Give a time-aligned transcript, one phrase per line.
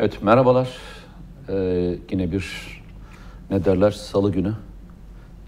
[0.00, 0.68] Evet merhabalar.
[1.48, 2.80] Ee, yine bir
[3.50, 4.54] ne derler salı günü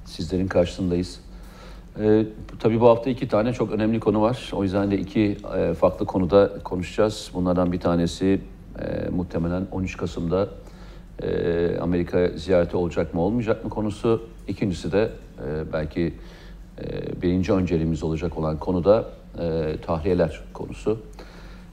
[0.05, 1.21] sizlerin karşısındayız.
[2.01, 2.27] Ee,
[2.59, 4.51] tabii bu hafta iki tane çok önemli konu var.
[4.53, 7.31] O yüzden de iki e, farklı konuda konuşacağız.
[7.35, 8.41] Bunlardan bir tanesi
[8.79, 10.49] e, muhtemelen 13 Kasım'da
[11.23, 14.29] e, Amerika ziyareti olacak mı olmayacak mı konusu.
[14.49, 15.11] İkincisi de
[15.47, 16.15] e, belki
[16.83, 20.99] e, birinci önceliğimiz olacak olan konuda e, tahliyeler konusu.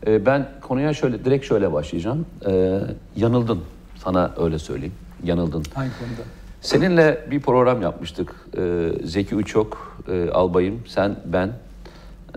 [0.07, 2.25] E, ben konuya şöyle direkt şöyle başlayacağım.
[2.47, 2.79] E,
[3.15, 3.61] yanıldın.
[4.03, 4.93] Sana öyle söyleyeyim.
[5.23, 5.63] Yanıldın.
[5.73, 6.21] Hangi konuda?
[6.61, 8.35] Seninle bir program yapmıştık.
[8.57, 11.49] E, Zeki Uçok, e, Albayım, sen, ben.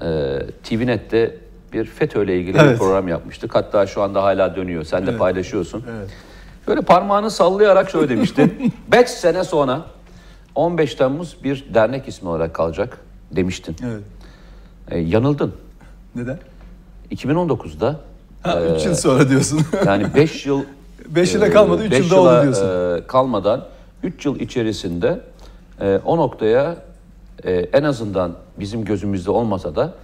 [0.02, 1.36] E, TVNet'te
[1.72, 2.78] bir FETÖ ile ilgili bir Evet.
[2.78, 3.54] program yapmıştık.
[3.54, 4.84] Hatta şu anda hala dönüyor.
[4.84, 5.18] Sen de Evet.
[5.20, 5.84] paylaşıyorsun.
[5.98, 6.10] Evet.
[6.68, 8.72] Böyle parmağını sallayarak şöyle demiştin.
[8.92, 9.86] 5 sene sonra
[10.54, 12.98] 15 Temmuz bir dernek ismi olarak kalacak
[13.32, 13.76] demiştin.
[13.84, 14.02] Evet.
[14.90, 15.54] E, yanıldın.
[16.14, 16.38] Neden?
[17.12, 17.96] 2019'da
[18.42, 19.60] Ha, 3 yıl sonra diyorsun.
[19.86, 20.62] yani 5 yıl
[21.08, 22.96] 5 yıla kalmadı, 3 beş yılda oldu diyorsun.
[22.98, 23.64] e, kalmadan
[24.02, 25.20] 3 yıl içerisinde
[25.80, 26.76] e, o noktaya
[27.44, 29.94] e, en azından bizim gözümüzde olmasa da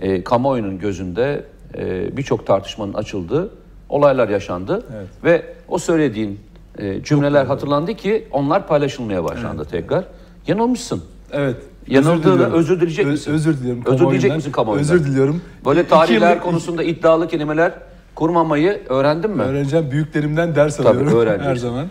[0.00, 1.44] e, kamuoyunun gözünde
[1.78, 3.50] e, birçok tartışmanın açıldığı
[3.88, 4.82] olaylar yaşandı.
[4.96, 5.08] Evet.
[5.24, 6.40] Ve o söylediğin
[6.78, 10.04] e, cümleler hatırlandı ki onlar paylaşılmaya başlandı tekrar.
[10.46, 11.02] Yanılmışsın.
[11.32, 11.56] evet.
[11.88, 12.52] Yanıldığını diliyorum.
[12.54, 13.32] özür dileyecek misin?
[13.32, 13.82] Özür diliyorum.
[13.86, 14.94] Özür dileyecek misin kamuoyundan?
[14.94, 15.42] Özür diliyorum.
[15.66, 17.72] Böyle tarihler yıllık- konusunda iddialı kelimeler
[18.14, 19.42] kurmamayı öğrendin mi?
[19.42, 19.90] Öğreneceğim.
[19.90, 21.48] Büyüklerimden ders Tabii, alıyorum öğreneceksin.
[21.50, 21.86] her zaman.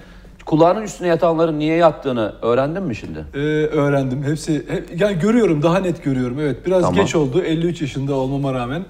[0.45, 3.25] Kulağının üstüne yatanların niye yattığını öğrendin mi şimdi?
[3.33, 4.23] Ee, öğrendim.
[4.23, 6.39] Hepsi hep, yani görüyorum, daha net görüyorum.
[6.39, 6.95] Evet, biraz Tamam.
[6.95, 8.85] geç oldu 53 yaşında olmama rağmen.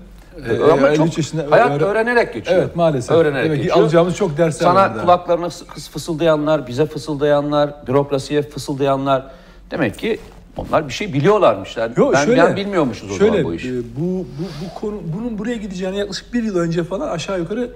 [0.50, 2.58] Ee, Ama 53 çok yaşında hayat öğren- öğrenerek geçiyor.
[2.58, 3.18] Evet, maalesef.
[3.18, 3.78] Öğrenerek Demek geçiyor.
[3.78, 5.02] alacağımız çok dersler Sana var daha.
[5.04, 9.24] kulaklarına fıs- fısıldayanlar, bize fısıldayanlar, bürokrasiye fısıldayanlar
[9.72, 10.20] demek ki
[10.58, 11.78] onlar bir şey biliyorlarmış.
[11.78, 13.70] Yani Yo, ben, şöyle, ben bilmiyormuşuz o şöyle, zaman bu işi.
[13.70, 17.72] e, bu, bu, bu konu, bunun buraya gideceğini yaklaşık bir yıl önce falan aşağı yukarı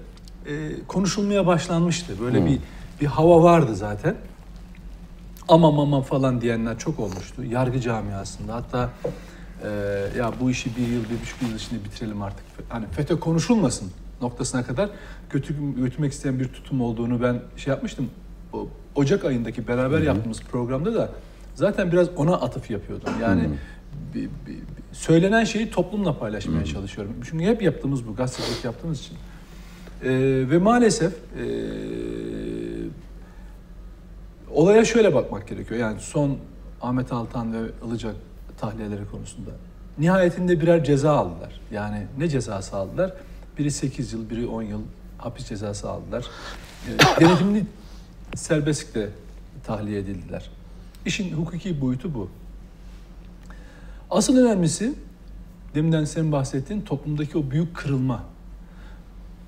[0.46, 0.52] e,
[0.88, 2.14] konuşulmaya başlanmıştı.
[2.22, 2.60] Böyle bir
[3.02, 4.16] bir hava vardı zaten.
[5.48, 7.44] Aman aman falan diyenler çok olmuştu.
[7.44, 8.56] Yargı camiasında.
[8.56, 8.90] Hatta
[9.64, 9.70] e,
[10.18, 12.46] ya bu işi bir yıl, bir buçuk yıl içinde bitirelim artık.
[12.70, 14.90] Hani FETÖ konuşulmasın noktasına kadar
[15.30, 18.10] götür, götürmek isteyen bir tutum olduğunu ben şey yapmıştım.
[18.54, 21.10] O, Ocak ayındaki beraber yaptığımız programda da
[21.60, 23.14] zaten biraz ona atıf yapıyordum.
[23.22, 23.50] Yani
[24.14, 27.14] bir- bir- bir- söylenen şeyi toplumla paylaşmaya çalışıyorum.
[27.30, 29.18] Çünkü hep yaptığımız bu, gazetecilik yaptığımız için.
[30.04, 30.10] Ee,
[30.50, 31.46] ve maalesef ee,
[34.54, 35.80] olaya şöyle bakmak gerekiyor.
[35.80, 36.38] Yani son
[36.82, 38.16] Ahmet Altan ve Ilıcak
[38.60, 39.50] tahliyeleri konusunda.
[39.98, 41.60] Nihayetinde birer ceza aldılar.
[41.72, 43.14] Yani ne cezası aldılar?
[43.58, 44.82] Biri 8 yıl, biri 10 yıl
[45.18, 46.26] hapis cezası aldılar.
[46.88, 47.66] Ee, denetimli
[48.36, 49.10] serbestlikle
[49.64, 50.50] tahliye edildiler.
[51.10, 52.30] İşin hukuki boyutu bu.
[54.10, 54.94] Asıl önemlisi
[55.76, 58.24] deminden senin bahsettiğin toplumdaki o büyük kırılma.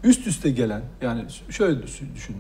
[0.03, 2.35] Üst üste gelen yani şöyle düşün.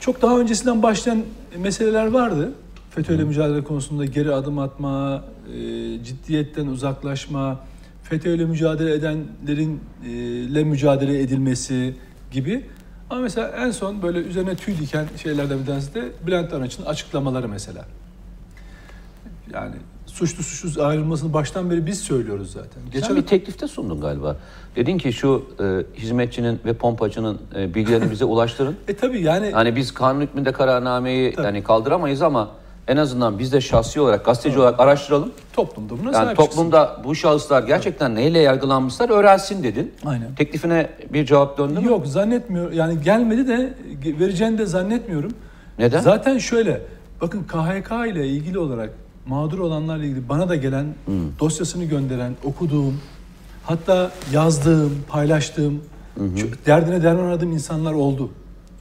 [0.00, 1.22] Çok daha öncesinden başlayan
[1.58, 2.52] meseleler vardı.
[2.90, 5.24] FETÖ'yle mücadele konusunda geri adım atma,
[5.54, 5.58] e,
[6.04, 7.60] ciddiyetten uzaklaşma,
[8.02, 9.80] FETÖ'yle mücadele edenlerin
[10.56, 11.94] e, mücadele edilmesi
[12.32, 12.64] gibi.
[13.10, 17.48] Ama mesela en son böyle üzerine tüy diken şeylerden bir tanesi de Bülent Arınç'ın açıklamaları
[17.48, 17.84] mesela.
[19.54, 19.74] Yani
[20.06, 23.02] suçlu suçsuz ayrılmasını baştan beri biz söylüyoruz zaten.
[23.06, 24.36] Sen bir teklifte sundun galiba.
[24.76, 28.76] Dedin ki şu e, hizmetçinin ve pompacının e, bilgilerini bize ulaştırın.
[28.88, 31.46] E tabii yani Hani biz kanun hükmünde kararnameyi Tabii.
[31.46, 32.50] yani kaldıramayız ama
[32.90, 35.32] en azından biz de şahsi olarak gazeteci olarak araştıralım.
[35.52, 36.44] toplumda buna Yani sahip çıksın.
[36.46, 39.92] toplumda bu şahıslar gerçekten neyle yargılanmışlar öğrensin dedin.
[40.04, 40.34] Aynen.
[40.34, 41.86] Teklifine bir cevap döndü mü?
[41.86, 42.72] Yok zannetmiyorum.
[42.72, 43.74] Yani gelmedi de
[44.04, 45.32] vereceğini de zannetmiyorum.
[45.78, 46.00] Neden?
[46.00, 46.80] Zaten şöyle.
[47.20, 48.90] Bakın KHK ile ilgili olarak
[49.26, 50.86] mağdur olanlarla ilgili bana da gelen
[51.40, 53.00] dosyasını gönderen, okuduğum,
[53.64, 55.80] hatta yazdığım, paylaştığım,
[56.40, 58.30] çok derdine derman aradığım insanlar oldu.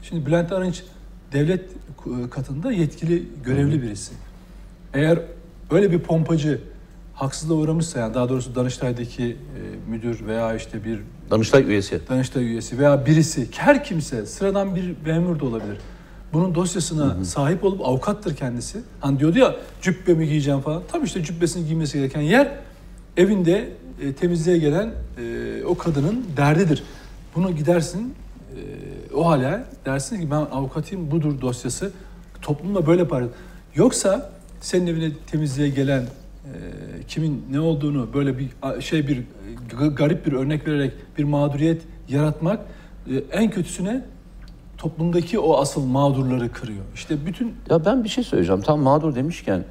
[0.02, 0.84] Şimdi Bülent Arınç
[1.34, 1.62] devlet
[2.32, 4.13] katında yetkili, görevli birisi.
[4.94, 5.19] Eğer
[5.72, 6.62] öyle bir pompacı
[7.13, 11.00] haksızlığa uğramışsa yani daha doğrusu Danıştay'daki e, müdür veya işte bir
[11.31, 12.01] Danıştay üyesi.
[12.10, 15.78] Danıştay üyesi veya birisi, her kimse, sıradan bir memur da olabilir.
[16.34, 18.80] Bunun dosyasına sahip olup avukattır kendisi.
[19.00, 20.84] Hani diyordu ya cübbe mi giyeceğim falan.
[20.92, 22.51] Tam işte cübbesini giymesi gereken yer
[23.18, 23.69] evinde
[24.01, 26.84] e, temizliğe gelen e, o kadının derdidir.
[27.36, 28.13] Bunu gidersin
[28.56, 31.92] e, o hale dersin ki ben avukatıyım budur dosyası.
[32.42, 33.30] Toplumda böyle paylaş.
[33.75, 34.30] Yoksa
[34.62, 36.07] senin evine temizliğe gelen e,
[37.07, 38.50] kimin ne olduğunu böyle bir
[38.81, 39.24] şey bir
[39.96, 42.60] garip bir örnek vererek bir mağduriyet yaratmak
[43.10, 44.06] e, en kötüsüne
[44.78, 46.84] toplumdaki o asıl mağdurları kırıyor.
[46.96, 48.62] İşte bütün Ya ben bir şey söyleyeceğim.
[48.62, 49.63] Tam mağdur demişken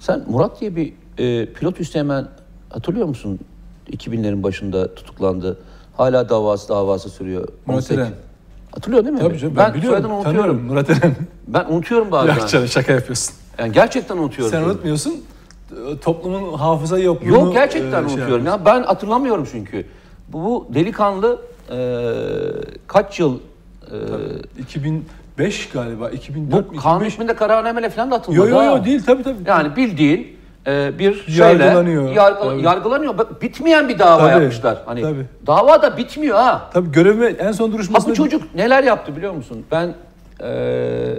[0.00, 2.28] sen Murat diye bir e, pilot üsteğmen
[2.70, 3.38] hatırlıyor musun?
[3.92, 5.58] 2000'lerin başında tutuklandı.
[5.98, 7.48] Hala davası davası sürüyor.
[7.66, 8.12] Murat 18 Eren.
[8.72, 9.20] Hatırlıyor değil mi?
[9.20, 9.98] Tabii canım ben ben, biliyorum.
[9.98, 10.40] soyadını unutuyorum.
[10.40, 11.16] Tanıyorum Murat Eren.
[11.46, 12.34] Ben unutuyorum bazen.
[12.34, 13.34] Yok canım şaka yapıyorsun.
[13.58, 14.58] Yani gerçekten unutuyorum.
[14.58, 15.14] Sen unutmuyorsun.
[16.00, 18.64] Toplumun hafıza yokluğunu Yok gerçekten e, şey unutuyorum ya.
[18.64, 19.86] Ben hatırlamıyorum çünkü.
[20.28, 21.38] Bu, bu delikanlı
[21.70, 21.78] e,
[22.86, 23.38] kaç yıl
[24.58, 26.10] e, 2005 galiba.
[26.10, 26.80] 2004 bu mü?
[26.80, 27.12] kanun 2005.
[27.12, 28.40] hükmünde kararnameyle falan da atılmadı.
[28.40, 28.64] Yo yo ha.
[28.64, 29.36] yo değil tabii tabii.
[29.46, 30.37] Yani bildiğin
[30.98, 32.10] bir şeyle Yargılanıyor.
[32.12, 32.62] yargı- Tabii.
[32.62, 33.18] yargılanıyor.
[33.18, 34.78] Bak, Bitmeyen bir dava Tabii, yapmışlar.
[34.86, 35.26] Hani tabii.
[35.46, 36.70] dava da bitmiyor ha.
[36.72, 39.64] Tabii görevime en son Ha duruşmasında bu çocuk neler yaptı biliyor musun?
[39.70, 39.94] Ben
[40.42, 41.14] e,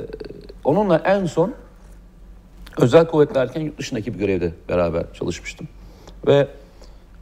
[0.63, 1.53] onunla en son
[2.77, 5.67] özel kuvvetlerken yurt dışındaki bir görevde beraber çalışmıştım.
[6.27, 6.47] Ve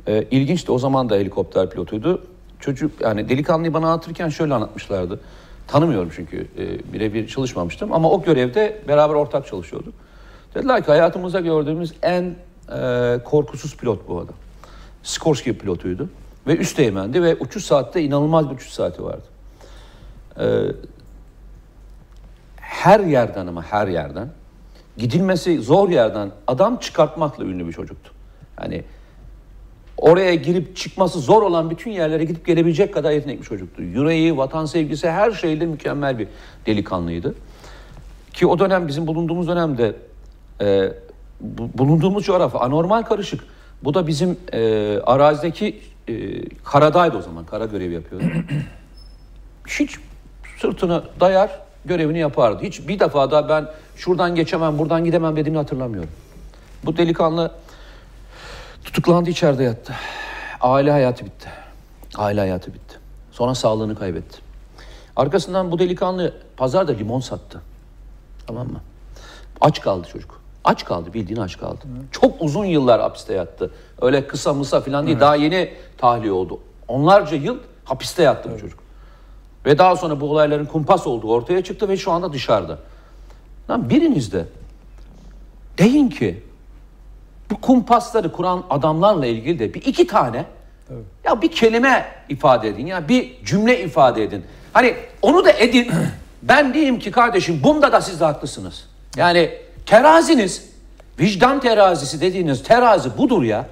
[0.07, 2.21] e, ilginçti o zaman da helikopter pilotuydu.
[2.59, 5.19] Çocuk yani delikanlıyı bana anlatırken şöyle anlatmışlardı.
[5.67, 9.93] Tanımıyorum çünkü e, birebir çalışmamıştım ama o görevde beraber ortak çalışıyorduk.
[10.55, 12.35] Dediler ki hayatımızda gördüğümüz en
[12.73, 14.35] e, korkusuz pilot bu adam.
[15.03, 16.09] Skorsky pilotuydu
[16.47, 19.23] ve üst teğmendi ve uçuş saatte inanılmaz bir uçuş saati vardı.
[20.39, 20.45] Ee,
[22.57, 24.29] her yerden ama her yerden
[24.97, 28.11] gidilmesi zor yerden adam çıkartmakla ünlü bir çocuktu.
[28.61, 28.83] Yani
[29.97, 33.81] oraya girip çıkması zor olan bütün yerlere gidip gelebilecek kadar yetenekli bir çocuktu.
[33.81, 36.27] Yüreği, vatan sevgisi her şeyle mükemmel bir
[36.65, 37.35] delikanlıydı.
[38.33, 39.95] Ki o dönem bizim bulunduğumuz dönemde
[40.61, 40.91] e,
[41.41, 43.43] bu- bulunduğumuz coğrafya anormal karışık.
[43.83, 44.59] Bu da bizim e,
[44.99, 46.13] arazideki e,
[46.63, 47.45] karadaydı o zaman.
[47.45, 48.25] Kara görevi yapıyordu.
[49.67, 49.97] Hiç
[50.61, 52.63] sırtını dayar görevini yapardı.
[52.63, 56.09] Hiç bir defa da ben şuradan geçemem, buradan gidemem dediğini hatırlamıyorum.
[56.85, 57.51] Bu delikanlı
[58.83, 59.93] tutuklandı içeride yattı.
[60.61, 61.49] Aile hayatı bitti.
[62.15, 62.95] Aile hayatı bitti.
[63.31, 64.37] Sonra sağlığını kaybetti.
[65.15, 67.61] Arkasından bu delikanlı pazarda limon sattı.
[68.47, 68.81] Tamam mı?
[69.61, 70.36] Aç kaldı çocuk.
[70.67, 71.79] Aç kaldı bildiğin aç kaldı.
[72.11, 73.71] Çok uzun yıllar hapiste yattı.
[74.01, 75.19] Öyle kısa mısa falan değil.
[75.19, 76.59] Daha yeni tahliye oldu.
[76.87, 78.79] Onlarca yıl hapiste yattı bu çocuk.
[79.65, 82.77] Ve daha sonra bu olayların kumpas olduğu ortaya çıktı ve şu anda dışarıda.
[83.69, 84.45] Lan biriniz de
[85.77, 86.43] deyin ki
[87.51, 90.45] bu kumpasları kuran adamlarla ilgili de bir iki tane
[91.23, 94.45] ya bir kelime ifade edin ya bir cümle ifade edin.
[94.73, 95.91] Hani onu da edin.
[96.43, 98.87] Ben diyeyim ki kardeşim bunda da siz de haklısınız.
[99.15, 99.51] Yani
[99.87, 100.63] teraziniz
[101.19, 103.65] vicdan terazisi dediğiniz terazi budur ya.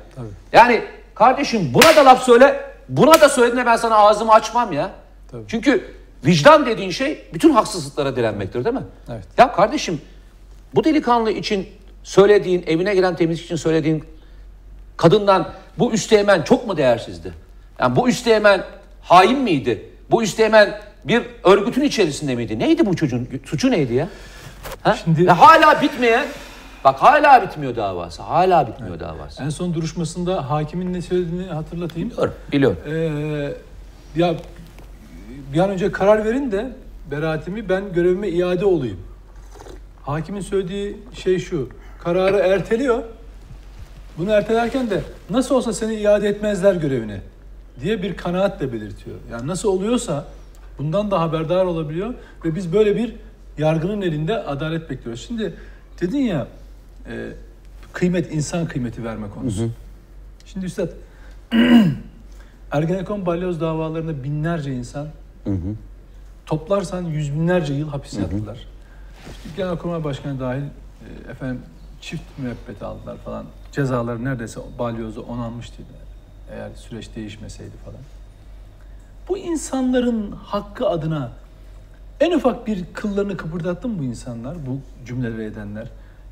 [0.54, 0.82] Yani
[1.16, 2.62] kardeşim buna da laf söyle.
[2.90, 4.92] Buna da söylediğinde ben sana ağzımı açmam ya.
[5.32, 5.44] Tabii.
[5.48, 5.96] Çünkü
[6.26, 8.84] vicdan dediğin şey bütün haksızlıklara direnmektir değil mi?
[9.10, 9.24] Evet.
[9.38, 10.02] Ya kardeşim
[10.76, 11.68] bu delikanlı için
[12.04, 14.04] söylediğin, evine gelen temizlik için söylediğin
[14.98, 17.34] kadından bu üsteğmen çok mu değersizdi?
[17.80, 18.64] Yani bu üsteğmen
[19.02, 19.90] hain miydi?
[20.12, 22.60] Bu üsteğmen bir örgütün içerisinde miydi?
[22.60, 23.28] Neydi bu çocuğun?
[23.46, 24.08] Suçu neydi ya?
[24.84, 24.96] Ha?
[25.04, 26.26] Şimdi- Ve hala bitmeyen,
[26.84, 28.22] bak hala bitmiyor davası.
[28.22, 29.44] Hala bitmiyor davası.
[29.44, 32.10] en son duruşmasında hakimin ne söylediğini hatırlatayım.
[32.10, 32.78] Biliyorum, biliyorum.
[32.88, 33.54] Ee,
[34.22, 34.36] ya
[35.54, 36.72] bir an önce karar verin de
[37.12, 39.00] beraatimi ben görevime iade olayım.
[40.04, 41.70] Hakimin söylediği şey şu.
[42.04, 43.04] Kararı erteliyor.
[44.18, 47.22] Bunu ertelerken de nasıl olsa seni iade etmezler görevine
[47.82, 49.18] diye bir kanaat de belirtiyor.
[49.32, 50.26] Yani nasıl oluyorsa
[50.78, 52.14] bundan da haberdar olabiliyor
[52.46, 53.16] ve biz böyle bir
[53.58, 55.26] yargının elinde adalet bekliyoruz.
[55.28, 55.54] Şimdi
[56.02, 56.48] dedin ya
[57.10, 57.30] e,
[57.94, 59.70] kıymet insan kıymeti verme konusu.
[60.46, 60.90] Şimdi üstad
[62.72, 65.08] Ergenekon balyoz davalarında binlerce insan
[66.46, 68.68] toplarsan yüz binlerce yıl hapis yattılar.
[69.46, 71.62] İşte Genelkurmay Başkanı dahil e, efendim
[72.02, 73.46] çift müebbet aldılar falan.
[73.72, 75.82] Cezaları neredeyse balyozda onanmıştı
[76.52, 78.00] eğer süreç değişmeseydi falan.
[79.30, 81.32] Bu insanların hakkı adına
[82.20, 85.88] en ufak bir kıllarını kıpırdattı mı bu insanlar, bu cümleleri edenler?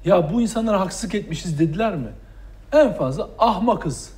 [0.06, 2.10] Ya bu insanlara haksızlık etmişiz dediler mi?
[2.72, 4.14] En fazla ahmakız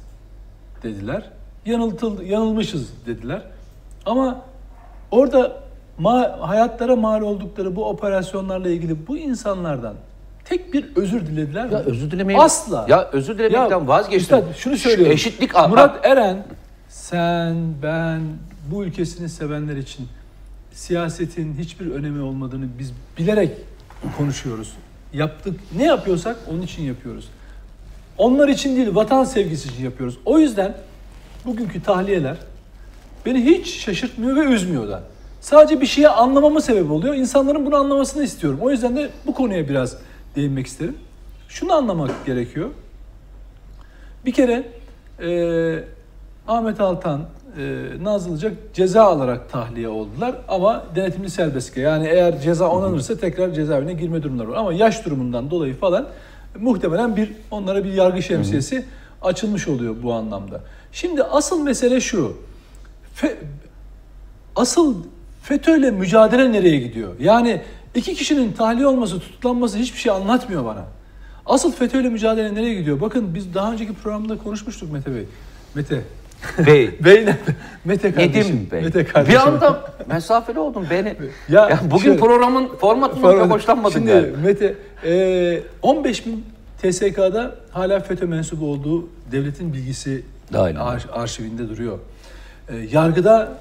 [0.84, 1.29] dediler.
[1.65, 3.41] Yanıltıldı, yanılmışız dediler.
[4.05, 4.41] Ama
[5.12, 5.55] orada
[6.00, 9.93] ma- hayatlara mal oldukları bu operasyonlarla ilgili bu insanlardan
[10.45, 11.74] tek bir özür dilediler mi?
[11.74, 12.86] Ya özür dilemeyi Asla.
[12.89, 14.38] Ya özür dilemekten Ya, vazgeçtim.
[14.38, 15.13] Üstad, şunu söylüyorum.
[15.13, 16.45] Eşitlik Murat Eren
[16.89, 18.22] sen, ben,
[18.72, 20.07] bu ülkesini sevenler için
[20.75, 23.51] siyasetin hiçbir önemi olmadığını biz bilerek
[24.17, 24.74] konuşuyoruz.
[25.13, 25.60] Yaptık.
[25.75, 27.29] Ne yapıyorsak onun için yapıyoruz.
[28.17, 30.17] Onlar için değil, vatan sevgisi için yapıyoruz.
[30.25, 30.77] O yüzden
[31.46, 32.38] bugünkü tahliyeler
[33.25, 35.03] beni hiç şaşırtmıyor ve üzmüyor da.
[35.41, 37.15] Sadece bir şeyi anlamamı sebep oluyor.
[37.15, 38.60] İnsanların bunu anlamasını istiyorum.
[38.62, 39.98] O yüzden de bu konuya biraz
[40.36, 40.98] değinmek isterim.
[41.50, 42.70] Şunu anlamak gerekiyor.
[44.25, 44.72] Bir kere
[45.22, 45.84] e,
[46.48, 47.25] Ahmet Altan,
[47.57, 51.81] e, Nazlı Ilıcak ceza alarak tahliye oldular ama denetimli serbestlikle.
[51.81, 54.55] Yani eğer ceza onanırsa tekrar cezaevine girme durumları var.
[54.57, 56.07] Ama yaş durumundan dolayı falan
[56.59, 58.85] muhtemelen bir onlara bir yargı şemsiyesi
[59.21, 60.62] açılmış oluyor bu anlamda.
[60.91, 62.38] Şimdi asıl mesele şu.
[63.21, 63.35] Fe-
[64.55, 64.95] asıl
[65.43, 67.13] FETÖ'yle mücadele nereye gidiyor?
[67.19, 67.62] Yani
[67.95, 70.85] iki kişinin tahliye olması, tutuklanması hiçbir şey anlatmıyor bana.
[71.45, 73.01] Asıl FETÖ'yle mücadele nereye gidiyor?
[73.01, 75.25] Bakın biz daha önceki programda konuşmuştuk Mete Bey.
[75.75, 76.01] Mete.
[76.65, 76.99] Bey.
[77.05, 77.37] Bey ne?
[77.85, 78.55] Mete kardeşim.
[78.55, 78.81] Nedim Bey.
[78.81, 79.39] Mete kardeşim.
[79.39, 81.15] Bir anda mesafeli oldum beni.
[81.49, 84.27] Ya Ya, bugün şöyle- programın formatından pek hoşlanmadım Şimdi yani.
[84.45, 84.75] Mete,
[85.05, 86.45] e, 15 bin
[86.81, 90.23] TSK'da hala FETÖ mensubu olduğu devletin bilgisi
[90.53, 91.99] ar- arşivinde duruyor.
[92.69, 93.51] E, yargıda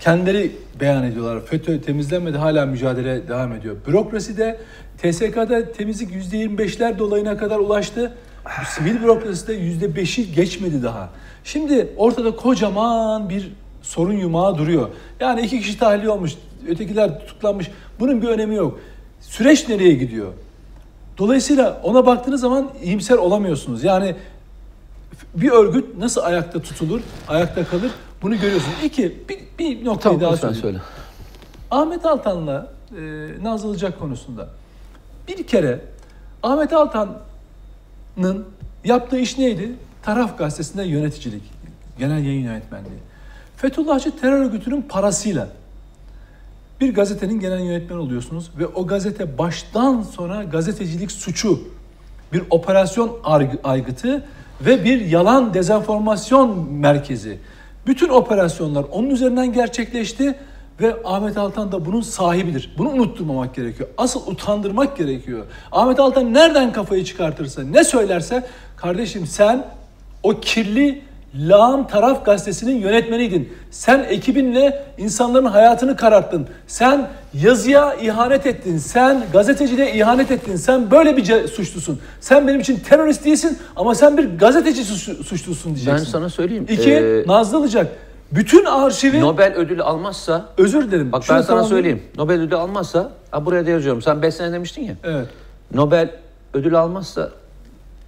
[0.00, 1.40] kendileri beyan ediyorlar.
[1.46, 3.76] FETÖ temizlenmedi hala mücadele devam ediyor.
[3.86, 4.58] Bürokraside
[4.98, 8.12] TSK'da temizlik %25'ler dolayına kadar ulaştı.
[8.68, 11.08] Sivil bürokraside %5'i geçmedi daha.
[11.44, 14.88] Şimdi ortada kocaman bir sorun yumağı duruyor.
[15.20, 16.32] Yani iki kişi tahliye olmuş,
[16.68, 17.70] ötekiler tutuklanmış.
[18.00, 18.80] Bunun bir önemi yok.
[19.20, 20.32] Süreç nereye gidiyor?
[21.18, 23.84] Dolayısıyla ona baktığınız zaman iyimser olamıyorsunuz.
[23.84, 24.16] Yani
[25.34, 27.90] bir örgüt nasıl ayakta tutulur, ayakta kalır
[28.22, 28.76] bunu görüyorsunuz.
[28.84, 30.62] İki, bir, bir noktayı Tamam daha söyleyeyim.
[30.62, 30.78] söyle.
[31.70, 33.02] Ahmet Altan'la e,
[33.42, 34.48] Nazlı Ilıcak konusunda
[35.28, 35.80] bir kere
[36.42, 36.72] Ahmet
[38.18, 38.44] Altan'ın
[38.84, 39.72] yaptığı iş neydi?
[40.02, 41.42] Taraf gazetesinde yöneticilik,
[41.98, 42.98] genel yayın yönetmenliği.
[43.56, 45.48] Fethullahçı terör örgütünün parasıyla
[46.80, 51.60] bir gazetenin genel yönetmeni oluyorsunuz ve o gazete baştan sona gazetecilik suçu,
[52.32, 53.18] bir operasyon
[53.64, 54.24] aygıtı
[54.60, 57.38] ve bir yalan dezenformasyon merkezi.
[57.86, 60.34] Bütün operasyonlar onun üzerinden gerçekleşti
[60.80, 62.74] ve Ahmet Altan da bunun sahibidir.
[62.78, 63.88] Bunu unutturmamak gerekiyor.
[63.98, 65.44] Asıl utandırmak gerekiyor.
[65.72, 69.64] Ahmet Altan nereden kafayı çıkartırsa, ne söylerse kardeşim sen
[70.22, 71.02] o kirli
[71.38, 73.52] lağım taraf gazetesinin yönetmeniydin.
[73.70, 76.46] Sen ekibinle insanların hayatını kararttın.
[76.66, 78.78] Sen yazıya ihanet ettin.
[78.78, 80.56] Sen gazeteciliğe ihanet ettin.
[80.56, 82.00] Sen böyle bir suçlusun.
[82.20, 86.12] Sen benim için terörist değilsin ama sen bir gazeteci suç- suçlusun Ben diyeceksin.
[86.12, 86.66] sana söyleyeyim.
[86.70, 87.86] İki, Ee, Nazlı Ilıcak.
[88.34, 89.20] Bütün arşivi...
[89.20, 91.12] Nobel ödülü almazsa Özür dilerim.
[91.12, 92.02] Bak ben sana söyleyeyim.
[92.16, 94.02] Nobel ödülü almazsa, ha buraya da yazıyorum.
[94.02, 94.94] Sen 5 sene demiştin ya.
[95.04, 95.26] Evet.
[95.74, 96.10] Nobel
[96.54, 97.30] ödülü almazsa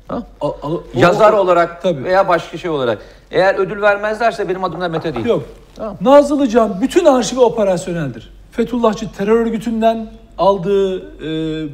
[0.08, 0.22] ha?
[0.40, 2.04] Al- al- o- yazar o- olarak Tabii.
[2.04, 2.98] veya başka şey olarak.
[3.30, 5.26] Eğer ödül vermezlerse benim adım da Mete değil.
[5.26, 5.42] Yok.
[5.76, 5.96] Tamam.
[6.00, 8.32] Nazlı Can bütün arşivi operasyoneldir.
[8.52, 10.06] Fethullahçı terör örgütünden
[10.38, 11.28] aldığı e,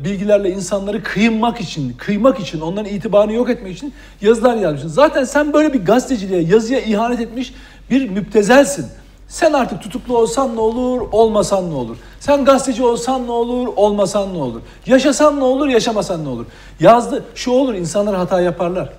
[0.04, 4.88] bilgilerle insanları kıymak için, kıymak için, onların itibarını yok etmek için yazılar yazmışsın.
[4.88, 7.54] Zaten sen böyle bir gazeteciliğe, yazıya ihanet etmiş
[7.92, 8.86] bir müptezelsin.
[9.28, 11.96] Sen artık tutuklu olsan ne olur, olmasan ne olur?
[12.20, 14.60] Sen gazeteci olsan ne olur, olmasan ne olur?
[14.86, 16.46] Yaşasan ne olur, yaşamasan ne olur?
[16.80, 18.92] Yazdı, şu olur, insanlar hata yaparlar.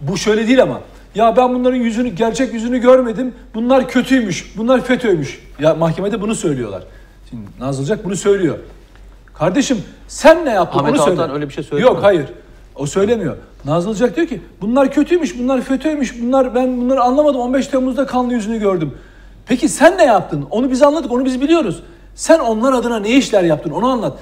[0.00, 0.80] Bu şöyle değil ama.
[1.14, 3.34] Ya ben bunların yüzünü, gerçek yüzünü görmedim.
[3.54, 5.40] Bunlar kötüymüş, bunlar FETÖ'ymüş.
[5.58, 6.82] Ya mahkemede bunu söylüyorlar.
[7.30, 8.58] Şimdi Nazlıcak bunu söylüyor.
[9.34, 11.20] Kardeşim sen ne yaptın Ahmet onu söyle.
[11.22, 12.26] Altan öyle bir şey söylüyor Yok hayır.
[12.76, 13.36] O söylemiyor.
[13.64, 17.40] Nazlıcak diyor ki bunlar kötüymüş, bunlar FETÖ'ymüş, bunlar ben bunları anlamadım.
[17.40, 18.94] 15 Temmuz'da kanlı yüzünü gördüm.
[19.46, 20.46] Peki sen ne yaptın?
[20.50, 21.82] Onu biz anladık, onu biz biliyoruz.
[22.14, 23.70] Sen onlar adına ne işler yaptın?
[23.70, 24.18] Onu anlat.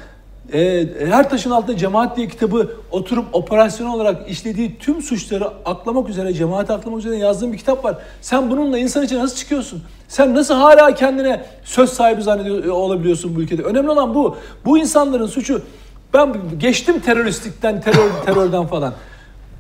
[0.53, 6.35] Ee, Her taşın altında cemaat diye kitabı oturup operasyon olarak işlediği tüm suçları aklamak üzere,
[6.35, 7.97] cemaati aklamak üzere yazdığın bir kitap var.
[8.21, 9.83] Sen bununla insan içine nasıl çıkıyorsun?
[10.09, 13.63] Sen nasıl hala kendine söz sahibi zannediyor olabiliyorsun bu ülkede?
[13.63, 14.37] Önemli olan bu.
[14.65, 15.63] Bu insanların suçu
[16.15, 18.93] ben geçtim teröristlikten, terör, terörden falan.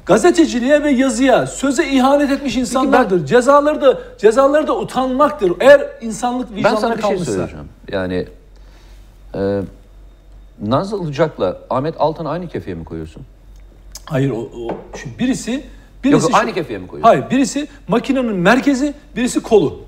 [0.06, 3.26] Gazeteciliğe ve yazıya, söze ihanet etmiş insanlardır.
[3.26, 5.52] Cezaları da cezaları da utanmaktır.
[5.60, 7.32] Eğer insanlık Ben vicdanları sana bir şey kalmışsa.
[7.32, 7.68] söyleyeceğim.
[7.92, 8.26] Yani
[9.34, 9.60] e,
[10.66, 13.22] Nazlı Ilıcak'la Ahmet Altan'ı aynı kefeye mi koyuyorsun?
[14.04, 15.64] Hayır o, o şu birisi
[16.04, 17.08] birisi Yok şu- aynı kefeye mi koyuyorsun?
[17.18, 19.80] Hayır, birisi makinenin merkezi, birisi kolu.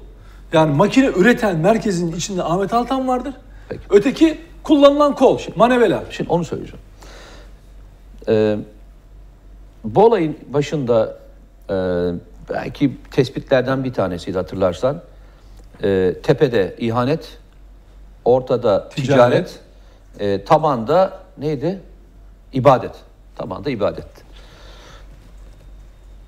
[0.53, 3.35] Yani makine üreten merkezin içinde Ahmet Altan vardır.
[3.69, 3.81] Peki.
[3.91, 6.05] Öteki kullanılan kol, manevela.
[6.11, 6.81] Şimdi onu söyleyeceğim.
[8.29, 8.57] Ee,
[9.85, 11.19] bu olayın başında
[11.71, 11.75] e,
[12.51, 15.03] belki tespitlerden bir tanesiydi hatırlarsan.
[15.83, 17.39] Ee, tepede ihanet,
[18.25, 19.61] ortada ticaret,
[20.17, 20.41] Ticaret.
[20.41, 21.81] e, tabanda neydi?
[22.53, 22.91] İbadet.
[23.37, 24.07] Tabanda ibadet.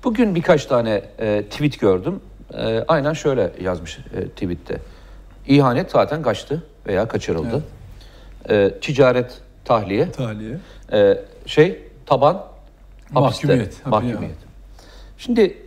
[0.03, 2.21] Bugün birkaç tane e, tweet gördüm.
[2.53, 4.77] E, aynen şöyle yazmış e, tweette.
[5.47, 7.63] İhanet zaten kaçtı veya kaçırıldı.
[8.49, 10.11] E, ticaret tahliye.
[10.11, 10.57] Tahliye.
[10.93, 12.43] Ee, şey taban
[13.13, 13.47] hapiste.
[13.47, 13.85] Mahkumiyet.
[13.85, 14.37] Mahkumiyet.
[15.17, 15.57] Şimdi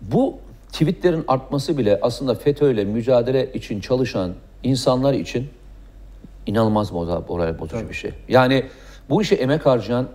[0.00, 0.38] bu
[0.72, 5.48] tweetlerin artması bile aslında FETÖ'yle mücadele için çalışan insanlar için
[6.46, 8.10] inanılmaz moral, bozucu bir şey.
[8.28, 8.66] Yani
[9.10, 10.08] bu işe emek harcayan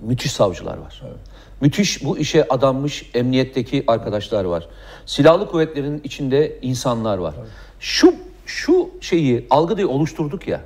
[0.00, 1.02] müthiş savcılar var.
[1.60, 4.68] Müthiş bu işe adanmış emniyetteki arkadaşlar var.
[5.06, 7.34] Silahlı kuvvetlerin içinde insanlar var.
[7.80, 8.14] Şu
[8.46, 10.60] şu şeyi algıyı oluşturduk ya.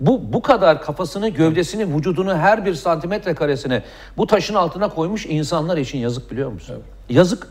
[0.00, 3.82] Bu bu kadar kafasını, gövdesini, vücudunu her bir santimetre karesine
[4.16, 6.76] bu taşın altına koymuş insanlar için yazık biliyor musun?
[7.08, 7.48] Yazık.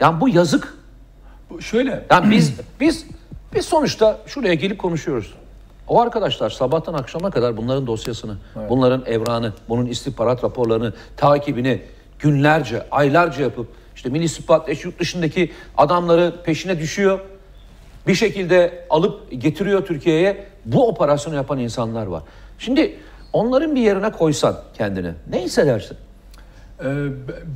[0.00, 0.78] Yani bu yazık.
[1.50, 2.06] Bu şöyle.
[2.10, 3.06] Yani biz biz
[3.54, 5.34] Biz sonuçta şuraya gelip konuşuyoruz.
[5.88, 8.36] O arkadaşlar sabahtan akşama kadar bunların dosyasını,
[8.68, 11.82] bunların evranı, bunun istihbarat raporlarını, takibini
[12.18, 17.20] günlerce, aylarca yapıp işte Milli İstihbarat yurt dışındaki adamları peşine düşüyor.
[18.06, 20.46] Bir şekilde alıp getiriyor Türkiye'ye.
[20.64, 22.22] Bu operasyonu yapan insanlar var.
[22.58, 22.96] Şimdi
[23.32, 25.96] onların bir yerine koysan kendini ne hissedersin?
[26.84, 27.06] Ee,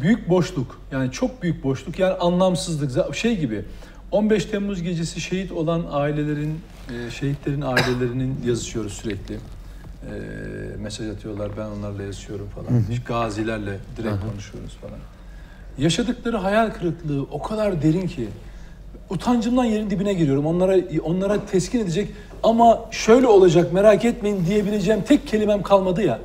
[0.01, 3.65] büyük boşluk yani çok büyük boşluk yani anlamsızlık şey gibi
[4.11, 9.35] 15 Temmuz gecesi şehit olan ailelerin e, şehitlerin ailelerinin yazışıyoruz sürekli.
[9.35, 12.85] Ee, mesaj atıyorlar ben onlarla yazışıyorum falan.
[13.07, 14.99] Gazilerle direkt konuşuyoruz falan.
[15.79, 18.29] Yaşadıkları hayal kırıklığı o kadar derin ki
[19.11, 20.47] utancımdan yerin dibine giriyorum.
[20.47, 22.09] Onlara onlara teskin edecek
[22.43, 26.19] ama şöyle olacak merak etmeyin diyebileceğim tek kelimem kalmadı ya.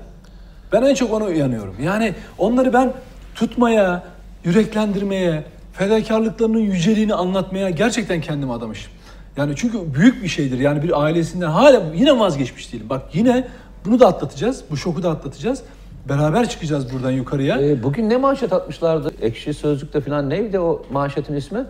[0.71, 1.75] Ben en çok ona uyanıyorum.
[1.83, 2.93] Yani onları ben
[3.35, 4.03] tutmaya,
[4.43, 5.43] yüreklendirmeye,
[5.73, 8.91] fedakarlıklarının yüceliğini anlatmaya gerçekten kendimi adamışım.
[9.37, 10.59] Yani çünkü büyük bir şeydir.
[10.59, 12.89] Yani bir ailesinden hala yine vazgeçmiş değilim.
[12.89, 13.47] Bak yine
[13.85, 14.63] bunu da atlatacağız.
[14.71, 15.63] Bu şoku da atlatacağız.
[16.09, 17.61] Beraber çıkacağız buradan yukarıya.
[17.61, 19.11] Ee, bugün ne manşet atmışlardı?
[19.21, 21.65] Ekşi Sözlük'te falan neydi o manşetin ismi?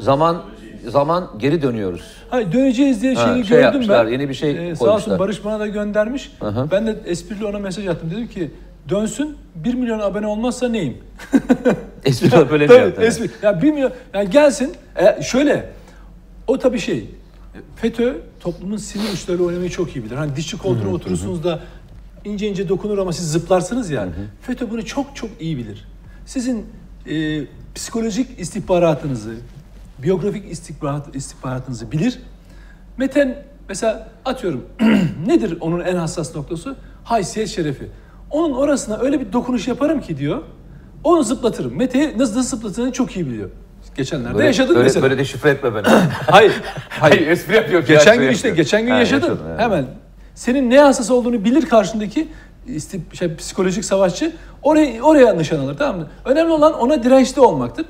[0.00, 0.42] Zaman
[0.88, 2.02] zaman geri dönüyoruz.
[2.30, 4.12] Hayır döneceğiz diye Ha, şeyi şey gördüm yapmışlar, ben.
[4.12, 5.18] yeni bir şey Ee, sağ olsun.
[5.18, 6.32] Barış bana da göndermiş.
[6.40, 6.68] Hı.
[6.70, 8.10] Ben de esprili ona mesaj attım.
[8.10, 8.50] Dedim ki
[8.88, 10.98] dönsün 1 milyon abone olmazsa neyim?
[12.04, 13.02] Espri böyle mi Tabii, yaptın?
[13.02, 13.30] espri.
[13.42, 14.72] Ya 1 milyon yani gelsin.
[14.96, 15.70] E, şöyle
[16.46, 17.10] o tabii şey
[17.76, 20.16] FETÖ toplumun sinir uçlarıyla oynamayı çok iyi bilir.
[20.16, 21.60] Hani dişçi koltuğuna oturursunuz da
[22.24, 24.08] ince ince dokunur ama siz zıplarsınız ya.
[24.42, 25.84] FETÖ bunu çok çok iyi bilir.
[26.26, 26.66] Sizin
[27.10, 27.40] e,
[27.74, 29.34] psikolojik istihbaratınızı,
[30.02, 32.18] biyografik istihbarat, istihbaratınızı bilir.
[32.96, 34.64] Meten mesela atıyorum
[35.26, 36.76] nedir onun en hassas noktası?
[37.04, 37.88] Haysiyet şerefi.
[38.30, 40.42] Onun orasına öyle bir dokunuş yaparım ki diyor.
[41.04, 41.76] Onu zıplatırım.
[41.76, 43.50] Mete'yi nasıl, nasıl zıplatacağını çok iyi biliyor.
[43.96, 45.02] Geçenlerde Böyle, yaşadık böyle, mesela.
[45.02, 45.82] böyle de şifre etme beni.
[46.30, 46.52] Hayır.
[46.88, 47.86] Hayır espri yapıyor.
[47.86, 49.26] Geçen gün işte geçen gün Ha, yaşadın.
[49.26, 49.60] yaşadım, evet.
[49.60, 49.86] Hemen
[50.34, 52.28] senin ne hassas olduğunu bilir karşındaki
[53.12, 56.06] şey, psikolojik savaşçı oraya oraya nişan alır tamam mı?
[56.24, 57.86] Önemli olan ona dirençli olmaktır.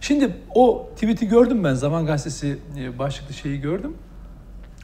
[0.00, 3.94] Şimdi o tweet'i gördüm ben Zaman Gazetesi e, başlıklı şeyi gördüm.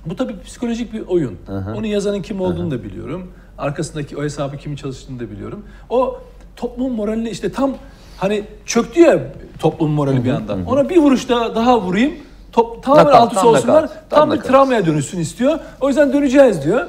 [0.06, 1.38] Bu tabii psikolojik bir oyun.
[1.76, 3.32] Onu yazanın kim olduğunu da biliyorum.
[3.58, 5.64] Arkasındaki o hesabı kimin çalıştığını da biliyorum.
[5.90, 6.20] O
[6.56, 7.74] toplumun moralini işte tam
[8.16, 9.18] hani çöktü ya
[9.58, 10.56] toplumun morali bir anda.
[10.66, 12.12] Ona bir vuruş daha, daha vurayım.
[12.52, 13.82] Top, tamamen Nakavt, alt üst olsunlar.
[13.82, 15.58] nakavt, Tam, tam bir travmaya dönüşsün istiyor.
[15.80, 16.86] O yüzden döneceğiz diyor.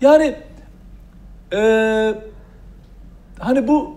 [0.00, 0.34] Yani
[1.52, 2.14] eee
[3.38, 3.96] hani bu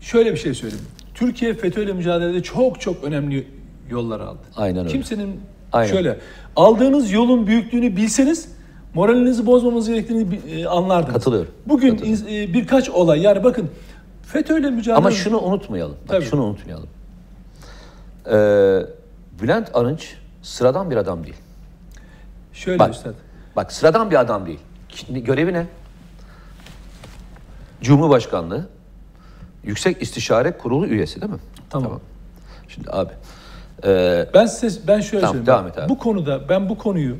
[0.00, 0.84] şöyle bir şey söyleyeyim.
[1.18, 3.48] Türkiye FETÖ'yle mücadelede çok çok önemli
[3.90, 4.38] yollar aldı.
[4.56, 4.88] Aynen öyle.
[4.92, 5.40] Kimsenin
[5.72, 5.92] Aynen.
[5.92, 6.18] şöyle
[6.56, 8.48] aldığınız yolun büyüklüğünü bilseniz
[8.94, 11.12] moralinizi bozmamanız gerektiğini e, anlardınız.
[11.12, 11.50] Katılıyorum.
[11.66, 12.26] Bugün Katılıyorum.
[12.28, 13.70] e, birkaç olay yani bakın
[14.22, 15.96] FETÖ'yle mücadele Ama şunu unutmayalım.
[16.02, 16.24] Bak Tabii.
[16.24, 16.88] şunu unutmayalım.
[18.32, 18.86] Ee,
[19.42, 21.36] Bülent Arınç sıradan bir adam değil.
[22.52, 23.14] şöyle Bak, üstad.
[23.56, 24.58] bak sıradan bir adam değil.
[24.88, 25.66] Şimdi görevi ne?
[27.82, 28.68] Cumhurbaşkanlığı
[29.68, 31.38] Yüksek İstişare Kurulu üyesi değil mi?
[31.70, 32.00] Tamam.
[32.68, 33.12] Şimdi abi
[33.86, 35.46] e, Ben size ben şöyle Tamam, söyleyeyim.
[35.46, 35.88] devam et abi.
[35.88, 37.16] Bu konuda ben bu konuyu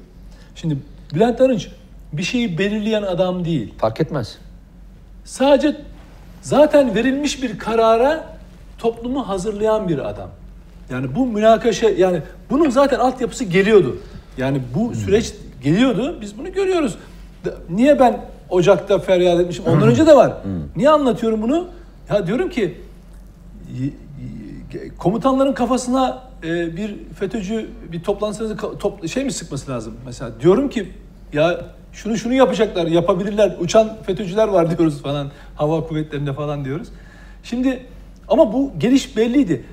[0.54, 0.76] şimdi
[1.14, 1.68] Bülent Arınç
[2.12, 3.74] bir şeyi belirleyen adam değil.
[3.78, 4.38] fark etmez.
[5.24, 5.76] Sadece
[6.42, 8.36] zaten verilmiş bir karara
[8.78, 10.28] toplumu hazırlayan bir adam.
[10.90, 13.96] Yani bu münakaşa yani bunun zaten altyapısı geliyordu.
[14.38, 16.18] Yani bu süreç geliyordu.
[16.20, 16.94] Biz bunu görüyoruz.
[17.70, 19.64] Niye ben Ocak'ta feryat etmişim?
[19.66, 20.32] Ondan önce de var.
[20.76, 21.68] Niye anlatıyorum bunu?
[22.10, 22.74] Ya diyorum ki
[24.98, 29.94] komutanların kafasına e, bir FETÖ'cü bir toplantısında ka- top, şey mi sıkması lazım?
[30.06, 30.92] Mesela diyorum ki
[31.32, 31.60] ya
[31.92, 33.56] şunu şunu yapacaklar, yapabilirler.
[33.60, 35.30] Uçan FETÖ'cüler var diyoruz falan.
[35.56, 36.88] Hava kuvvetlerinde falan diyoruz.
[37.42, 37.86] Şimdi
[38.28, 39.64] ama bu geliş belliydi.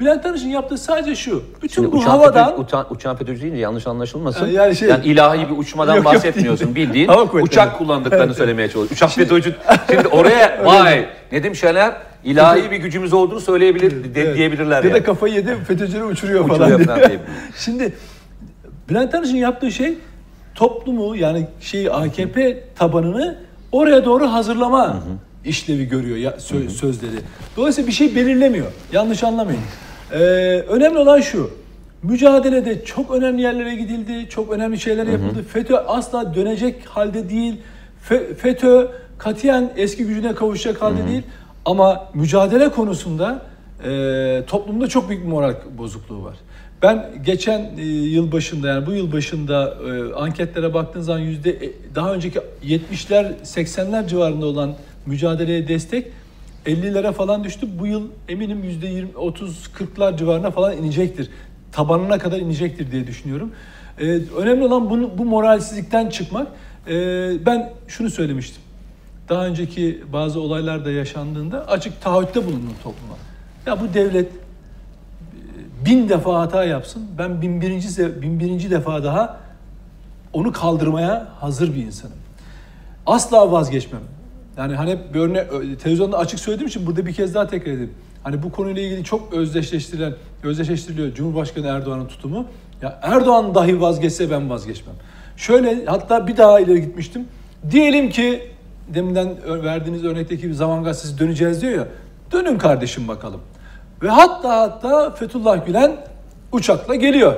[0.00, 1.42] Bülent Arınç'ın yaptığı sadece şu.
[1.62, 4.46] Bütün Şimdi bu uçan havadan FETÖ, uçan, uçan FETÖ'cü deyince yanlış anlaşılmasın.
[4.46, 6.74] Yani Yani, şey- ilahi bir uçmadan Yok, yok, bahsetmiyorsun.
[6.74, 6.88] değil.
[6.88, 7.08] Bildiğin
[7.42, 8.90] uçak kullandıklarını söylemeye çalışıyor.
[8.96, 9.54] Uçak FETÖ'cü.
[9.90, 11.92] Şimdi oraya vay Nedim Şener
[12.24, 14.36] ilahi bir gücümüz olduğunu söyleyebilir de- Evet.
[14.36, 15.00] diyebilirler Ya yani.
[15.00, 16.84] da kafayı yedi FETÖ'cüleri uçuruyor, Uçuruyor falan.
[16.84, 17.18] falan diye.
[17.56, 17.92] Şimdi
[18.88, 19.98] Bülent Arınç'ın yaptığı şey
[20.54, 23.38] toplumu yani şeyi AKP tabanını
[23.72, 24.96] oraya doğru hazırlama
[25.44, 27.16] işlevi görüyor ya, sö- sözleri.
[27.56, 28.66] Dolayısıyla bir şey belirlemiyor.
[28.92, 29.60] Yanlış anlamayın.
[30.12, 30.16] Ee,
[30.68, 31.50] önemli olan şu.
[32.02, 35.44] Mücadelede çok önemli yerlere gidildi, çok önemli şeyler yapıldı.
[35.52, 37.54] FETÖ asla dönecek halde değil.
[38.10, 38.86] Fe- FETÖ
[39.18, 41.22] katiyen eski gücüne kavuşacak halde değil.
[41.64, 43.42] Ama mücadele konusunda
[43.84, 46.34] e, toplumda çok büyük bir moral bozukluğu var.
[46.82, 51.72] Ben geçen e, yıl başında yani bu yıl başında e, anketlere baktığın zaman yüzde e,
[51.94, 54.74] daha önceki 70'ler 80'ler civarında olan
[55.06, 56.06] mücadeleye destek
[56.66, 57.68] 50'lere falan düştü.
[57.78, 61.30] Bu yıl eminim yüzde 20 30 40'lar civarına falan inecektir.
[61.72, 63.52] Tabanına kadar inecektir diye düşünüyorum.
[63.98, 64.04] E,
[64.36, 66.46] önemli olan bunu, bu moralsizlikten çıkmak.
[66.88, 66.92] E,
[67.46, 68.62] ben şunu söylemiştim.
[69.28, 73.14] Daha önceki bazı olaylarda yaşandığında açık taahhütte bulundum topluma.
[73.66, 77.06] Ya bu devlet e, bin defa hata yapsın.
[77.18, 79.40] Ben bin birinci, bin birinci defa daha
[80.32, 82.16] onu kaldırmaya hazır bir insanım.
[83.06, 84.00] Asla vazgeçmem.
[84.56, 85.46] Yani hani örne
[85.82, 87.94] televizyonda açık söylediğim için burada bir kez daha tekrar edeyim.
[88.22, 92.46] Hani bu konuyla ilgili çok özdeşleştirilen, özdeşleştiriliyor Cumhurbaşkanı Erdoğan'ın tutumu.
[92.82, 94.94] Ya Erdoğan dahi vazgeçse ben vazgeçmem.
[95.36, 97.28] Şöyle hatta bir daha ileri gitmiştim.
[97.70, 98.42] Diyelim ki
[98.88, 101.88] deminden verdiğiniz örnekteki bir zaman gazetesi döneceğiz diyor ya.
[102.32, 103.40] Dönün kardeşim bakalım.
[104.02, 105.96] Ve hatta hatta Fethullah Gülen
[106.52, 107.34] uçakla geliyor.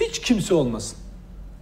[0.00, 0.98] Hiç kimse olmasın.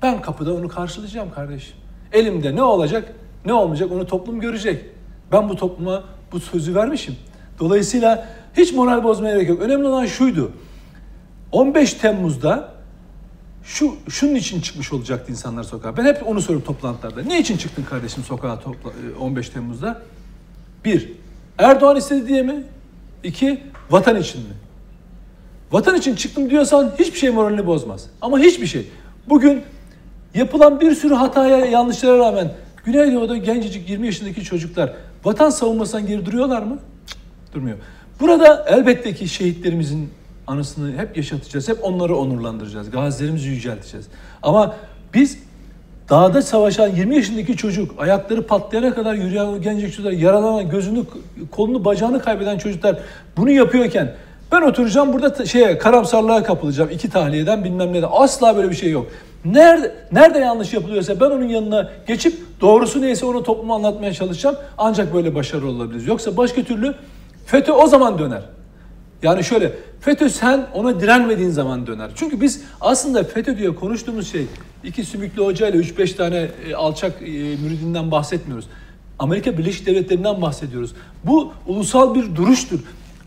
[0.03, 1.77] Ben kapıda onu karşılayacağım kardeşim.
[2.13, 4.85] Elimde ne olacak ne olmayacak onu toplum görecek.
[5.33, 7.17] Ben bu topluma bu sözü vermişim.
[7.61, 9.61] Dolayısıyla hiç moral bozmaya gerek yok.
[9.61, 10.53] Önemli olan şuydu.
[11.53, 12.73] 15 Temmuz'da
[13.65, 15.97] şu şunun için çıkmış olacaktı insanlar sokağa.
[15.97, 17.23] Ben hep onu soruyorum toplantılarda.
[17.23, 20.03] Ne için çıktın kardeşim sokağa topla, 15 e, Temmuz'da?
[20.85, 21.13] Bir,
[21.59, 22.65] Erdoğan istedi diye mi?
[23.25, 24.55] İki, vatan için mi?
[25.73, 28.07] Vatan için çıktım diyorsan hiçbir şey moralini bozmaz.
[28.21, 28.89] Ama hiçbir şey.
[29.29, 29.63] Bugün
[30.35, 32.53] yapılan bir sürü hataya, yanlışlara rağmen
[32.85, 34.93] Güneydoğu'da gencecik 20 yaşındaki çocuklar
[35.25, 36.79] vatan savunmasından geri duruyorlar mı?
[37.07, 37.19] Cık,
[37.55, 37.77] durmuyor.
[38.21, 40.11] Burada elbette ki şehitlerimizin
[40.47, 41.69] anısını hep yaşatacağız.
[41.69, 42.91] Hep onları onurlandıracağız.
[42.91, 44.07] Gazilerimizi yücelteceğiz.
[44.43, 44.75] Ama
[45.15, 45.39] biz
[46.11, 51.05] dağda savaşan 20 yaşındaki çocuk, ayakları patlayana kadar yürüyen gencecik çocuklar, yaralanan, gözünü,
[51.51, 52.99] kolunu, bacağını kaybeden çocuklar
[53.37, 54.15] bunu yapıyorken
[54.53, 56.91] ben oturacağım burada şeye karamsarlığa kapılacağım.
[56.91, 58.07] iki tahliyeden bilmem ne de.
[58.07, 59.07] Asla böyle bir şey yok.
[59.45, 64.57] Nerede, nerede yanlış yapılıyorsa ben onun yanına geçip doğrusu neyse onu topluma anlatmaya çalışacağım.
[64.79, 66.07] Ancak böyle başarılı olabiliriz.
[66.07, 66.95] Yoksa başka türlü
[67.47, 68.43] FETÖ o zaman döner.
[69.23, 72.11] Yani şöyle FETÖ sen ona direnmediğin zaman döner.
[72.15, 74.47] Çünkü biz aslında FETÖ diye konuştuğumuz şey
[74.85, 77.27] iki sümüklü hoca ile 3-5 tane e, alçak e,
[77.57, 78.67] müridinden bahsetmiyoruz.
[79.19, 80.95] Amerika Birleşik Devletleri'nden bahsediyoruz.
[81.25, 82.81] Bu ulusal bir duruştur.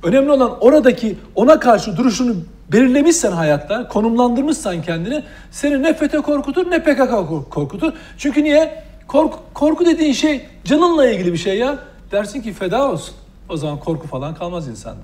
[0.04, 2.36] Önemli olan oradaki ona karşı duruşunu
[2.72, 7.94] belirlemişsen hayatta, konumlandırmışsan kendini seni ne FETÖ korkutur ne PKK korkutur.
[8.18, 8.84] Çünkü niye?
[9.08, 11.80] Korku, korku dediğin şey canınla ilgili bir şey ya.
[12.12, 13.16] Dersin ki feda olsun.
[13.50, 15.02] O zaman korku falan kalmaz insanda.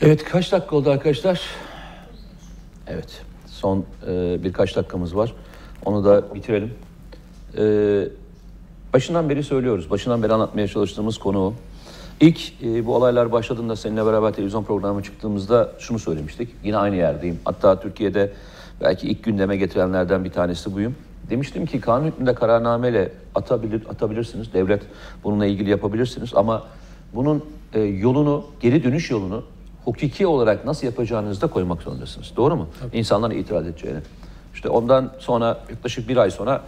[0.00, 1.40] Evet kaç dakika oldu arkadaşlar?
[2.86, 5.32] Evet son e, birkaç dakikamız var.
[5.84, 6.74] Onu da bitirelim.
[7.58, 7.64] E,
[8.92, 9.90] başından beri söylüyoruz.
[9.90, 11.54] Başından beri anlatmaya çalıştığımız konu o.
[12.20, 16.48] İlk e, bu olaylar başladığında seninle beraber televizyon programı çıktığımızda şunu söylemiştik.
[16.64, 17.38] Yine aynı yerdeyim.
[17.44, 18.32] Hatta Türkiye'de
[18.80, 20.94] belki ilk gündeme getirenlerden bir tanesi buyum.
[21.30, 24.52] Demiştim ki kanun hükmünde kararnameyle atabilir, atabilirsiniz.
[24.52, 24.82] Devlet
[25.24, 26.62] bununla ilgili yapabilirsiniz ama
[27.14, 29.44] bunun e, yolunu, geri dönüş yolunu
[29.84, 32.32] hukuki olarak nasıl yapacağınızı da koymak zorundasınız.
[32.36, 32.68] Doğru mu?
[32.80, 32.96] Tabii.
[32.98, 33.98] İnsanların itiraz edeceğini.
[34.54, 36.62] İşte ondan sonra yaklaşık bir ay sonra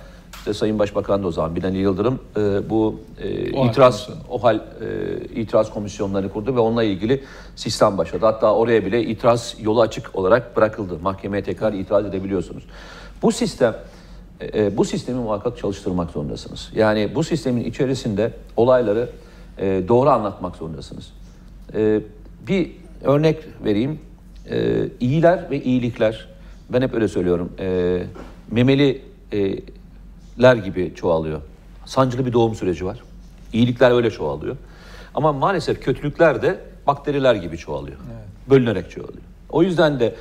[0.47, 4.57] işte Sayın Başbakan da o zaman Binali Yıldırım e, bu e, o itiraz o hal
[4.57, 4.61] e,
[5.35, 7.25] itiraz komisyonlarını kurdu ve onunla ilgili
[7.57, 8.27] sistem başladı.
[8.27, 10.99] Hatta oraya bile itiraz yolu açık olarak bırakıldı.
[11.03, 12.65] Mahkemeye tekrar itiraz edebiliyorsunuz.
[13.23, 13.77] Bu sistem
[14.41, 16.71] e, e, bu sistemi muhakkak çalıştırmak zorundasınız.
[16.75, 19.09] Yani bu sistemin içerisinde olayları
[19.59, 21.13] e, doğru anlatmak zorundasınız.
[21.75, 22.01] E,
[22.49, 22.71] bir
[23.05, 23.99] örnek vereyim.
[24.51, 26.29] E, iyiler ve iyilikler,
[26.71, 28.03] ben hep öyle söylüyorum, e,
[30.37, 31.40] memeliler gibi çoğalıyor.
[31.85, 32.99] Sancılı bir doğum süreci var.
[33.53, 34.57] İyilikler öyle çoğalıyor.
[35.14, 37.96] Ama maalesef kötülükler de bakteriler gibi çoğalıyor.
[38.07, 38.51] Evet.
[38.51, 39.22] Bölünerek çoğalıyor.
[39.51, 40.14] O yüzden de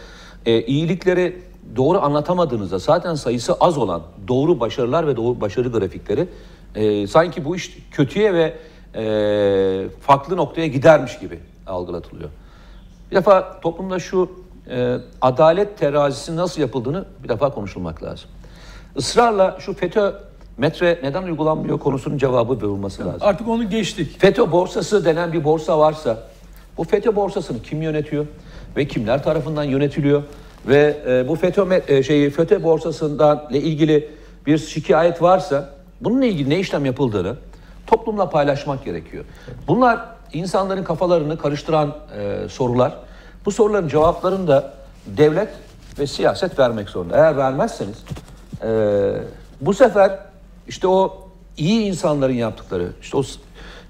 [0.45, 1.41] e, iyilikleri
[1.75, 6.28] doğru anlatamadığınızda zaten sayısı az olan doğru başarılar ve doğru başarı grafikleri
[6.75, 8.54] e, sanki bu iş kötüye ve
[8.95, 9.04] e,
[10.01, 12.30] farklı noktaya gidermiş gibi algılatılıyor.
[13.12, 14.32] Bir defa toplumda şu
[14.69, 18.30] e, adalet terazisi nasıl yapıldığını bir defa konuşulmak lazım.
[18.95, 20.13] Israrla şu FETÖ
[20.58, 23.21] metre neden uygulanmıyor konusunun cevabı verilmesi lazım.
[23.21, 24.19] Artık onu geçtik.
[24.19, 26.17] FETÖ borsası denen bir borsa varsa
[26.77, 28.25] bu FETÖ borsasını kim yönetiyor
[28.77, 30.23] ve kimler tarafından yönetiliyor
[30.67, 34.10] ve e, bu FETÖ e, şeyi FETÖ borsasından ile ilgili
[34.45, 35.69] bir şikayet varsa
[36.01, 37.36] bununla ilgili ne işlem yapıldığını
[37.88, 39.25] toplumla paylaşmak gerekiyor.
[39.67, 42.93] Bunlar insanların kafalarını karıştıran e, sorular.
[43.45, 44.73] Bu soruların cevaplarını da
[45.08, 45.49] devlet
[45.99, 47.17] ve siyaset vermek zorunda.
[47.17, 48.03] Eğer vermezseniz
[48.63, 49.12] e,
[49.62, 50.20] bu sefer
[50.68, 53.24] işte o iyi insanların yaptıkları, işte o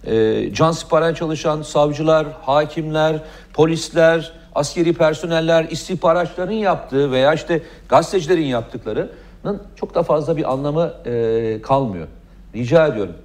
[0.05, 3.15] e, can siparen çalışan savcılar, hakimler,
[3.53, 11.61] polisler, askeri personeller, istihbaratçıların yaptığı veya işte gazetecilerin yaptıklarının çok da fazla bir anlamı e,
[11.63, 12.07] kalmıyor.
[12.55, 13.15] Rica ediyorum.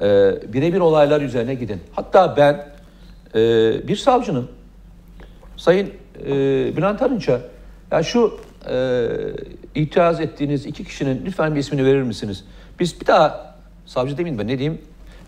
[0.00, 0.06] E,
[0.52, 1.80] birebir olaylar üzerine gidin.
[1.92, 2.66] Hatta ben
[3.34, 3.40] e,
[3.88, 4.48] bir savcının
[5.56, 5.90] Sayın
[6.26, 6.30] e,
[6.76, 7.40] Bülent Arınç'a
[7.90, 8.38] ya şu
[8.70, 9.06] e,
[9.74, 12.44] itiraz ettiğiniz iki kişinin lütfen bir ismini verir misiniz?
[12.80, 13.54] Biz bir daha
[13.86, 14.80] savcı demeyeyim ben ne diyeyim?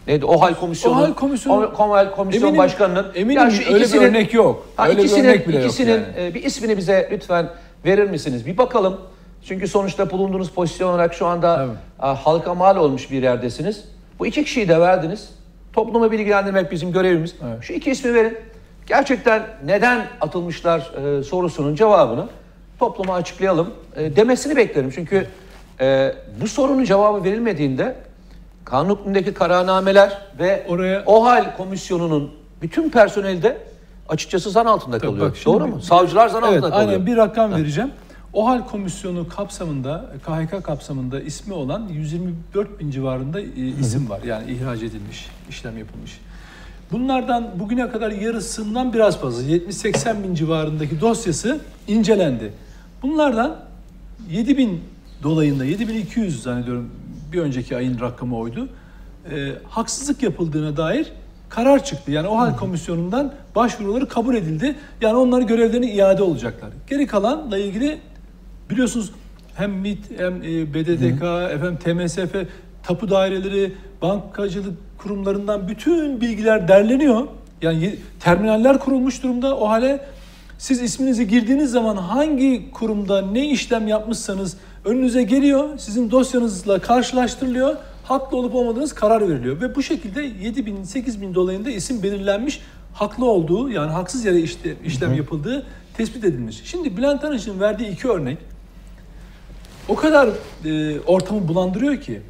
[0.07, 0.25] Neydi?
[0.25, 0.95] OHAL komisyonu.
[0.95, 3.07] OHAL komisyonu- OHAL komisyon Eminim- başkanının.
[3.15, 3.43] eminim
[3.73, 4.67] öyle bir örnek yok.
[4.77, 6.05] Ha, Öyle bir ikisinin, örnek bile yok ikisinin yani.
[6.19, 7.49] e, bir ismini bize lütfen
[7.85, 8.47] verir misiniz?
[8.47, 9.01] Bir bakalım.
[9.45, 11.71] Çünkü sonuçta bulunduğunuz pozisyon olarak şu anda Tabii.
[11.99, 13.85] a, halka mal olmuş bir yerdesiniz.
[14.19, 15.29] Bu iki kişiyi de verdiniz.
[15.73, 17.35] Toplumu bilgilendirmek bizim görevimiz.
[17.49, 17.59] Evet.
[17.63, 18.39] Şu iki ismi verin.
[18.87, 22.27] Gerçekten neden atılmışlar e, sorusunun cevabını
[22.79, 24.91] topluma açıklayalım e, demesini beklerim.
[24.95, 25.27] Çünkü
[25.81, 27.97] e, bu sorunun cevabı verilmediğinde
[28.65, 32.31] kanun hükmündeki kararnameler ve Oraya- OHAL komisyonunun
[32.63, 33.59] bütün personeli de
[34.09, 35.31] açıkçası zan altında Tabii kalıyor.
[35.31, 35.81] bak Doğru bir- mu?
[35.83, 36.89] Savcılar zan Evet, altında kalıyor.
[36.91, 37.91] aynen bir rakam vereceğim.
[38.33, 43.45] OHAL komisyonu kapsamında, KHK kapsamında ismi olan 124 bin civarında e,
[43.81, 44.21] isim var.
[44.27, 46.21] Yani ihraç edilmiş, işlem yapılmış.
[46.93, 52.53] Bunlardan bugüne kadar yarısından biraz fazla, 70-80 bin civarındaki dosyası incelendi.
[53.05, 53.57] Bunlardan
[54.31, 54.81] 7 bin
[55.23, 56.91] dolayında, 7200 zannediyorum
[57.33, 58.69] bir önceki ayın rakamı oydu.
[59.31, 61.13] E, haksızlık yapıldığına dair
[61.49, 62.11] karar çıktı.
[62.13, 64.77] Yani OHAL komisyonundan başvuruları kabul edildi.
[65.01, 66.71] Yani onların görevlerine iade olacaklar.
[66.91, 67.99] Geri kalanla ilgili
[68.71, 69.13] biliyorsunuz
[69.55, 71.23] hem MİT hem e, BDDK,
[71.55, 72.35] efendim TMSF,
[72.83, 77.27] tapu daireleri, bankacılık kurumlarından bütün bilgiler derleniyor.
[77.63, 79.57] Yani terminaller kurulmuş durumda.
[79.57, 80.14] O hale
[80.65, 85.79] siz isminizi girdiğiniz zaman hangi kurumda ne işlem yapmışsanız önünüze geliyor.
[85.79, 87.77] Sizin dosyanızla karşılaştırılıyor.
[88.05, 89.61] Haklı olup olmadığınız karar veriliyor.
[89.61, 92.61] Ve bu şekilde 7 bin, 8 bin dolayında isim belirlenmiş.
[92.95, 96.63] Haklı olduğu yani haksız yere işte, işlem yapıldığı tespit edilmiş.
[96.65, 98.39] Şimdi Bülent Arınç'ın verdiği iki örnek
[99.89, 100.29] o kadar
[100.65, 102.23] e, ortamı bulandırıyor ki.